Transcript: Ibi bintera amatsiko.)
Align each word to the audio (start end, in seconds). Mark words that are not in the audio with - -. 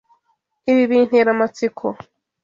Ibi 0.71 0.83
bintera 0.91 1.29
amatsiko.) 1.35 1.85